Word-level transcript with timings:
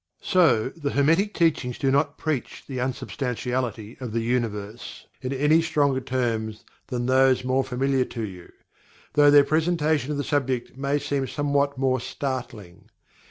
So, 0.23 0.69
the 0.69 0.89
Hermetic 0.93 1.31
Teachings 1.31 1.77
do 1.77 1.91
not 1.91 2.17
preach 2.17 2.63
the 2.67 2.79
unsubstantiality 2.79 3.97
of 3.99 4.13
the 4.13 4.21
Universe 4.23 5.05
in 5.21 5.31
any 5.31 5.61
stronger 5.61 6.01
terms 6.01 6.65
than 6.87 7.05
those 7.05 7.43
more 7.43 7.63
familiar 7.63 8.05
to 8.05 8.23
you, 8.23 8.51
although 9.15 9.29
their 9.29 9.43
presentation 9.43 10.09
of 10.09 10.17
the 10.17 10.23
subject 10.23 10.75
may 10.75 10.97
seem 10.97 11.27
somewhat 11.27 11.77
more 11.77 11.99
startling. 11.99 12.89